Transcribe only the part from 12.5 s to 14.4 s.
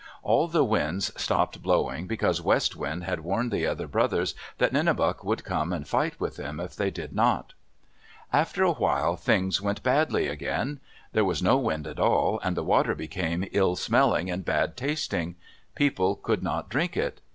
the water became ill smelling,